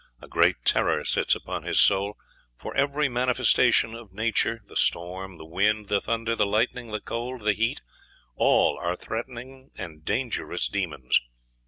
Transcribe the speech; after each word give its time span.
A 0.19 0.27
great 0.27 0.55
terror 0.65 1.03
sits 1.03 1.35
upon 1.35 1.61
his 1.61 1.79
soul; 1.79 2.17
for 2.57 2.75
every 2.75 3.07
manifestation 3.07 3.93
of 3.93 4.11
nature 4.11 4.61
the 4.65 4.75
storm, 4.75 5.37
the 5.37 5.45
wind, 5.45 5.89
the 5.89 6.01
thunder, 6.01 6.35
the 6.35 6.43
lightning, 6.47 6.89
the 6.89 6.99
cold, 6.99 7.41
the 7.41 7.53
heat 7.53 7.81
all 8.35 8.79
are 8.79 8.95
threatening 8.95 9.69
and 9.77 10.03
dangerous 10.03 10.67
demons. 10.67 11.21